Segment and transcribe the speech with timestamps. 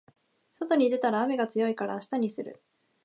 [0.55, 2.63] 外に出たら雨が強いから明日にする